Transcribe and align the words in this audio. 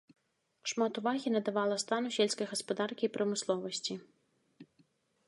Шмат 0.69 0.93
увагі 1.01 1.33
надавала 1.35 1.77
стану 1.83 2.09
сельскай 2.17 2.49
гаспадаркі 2.53 3.03
і 3.09 3.11
прамысловасці. 3.19 3.99